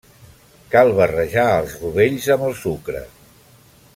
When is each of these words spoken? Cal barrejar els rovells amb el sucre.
Cal 0.75 0.93
barrejar 0.99 1.43
els 1.59 1.77
rovells 1.83 2.27
amb 2.37 2.47
el 2.49 2.57
sucre. 2.65 3.05